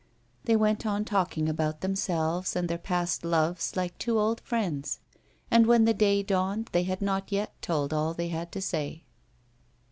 [0.45, 4.99] They went on talking about themselves and their past lives like two old friends,
[5.51, 9.03] and when the day dawned they had not yet told all they had to say.